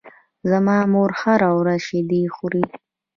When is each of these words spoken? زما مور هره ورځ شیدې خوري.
زما 0.49 0.77
مور 0.93 1.11
هره 1.21 1.49
ورځ 1.59 1.79
شیدې 1.87 2.21
خوري. 2.35 2.63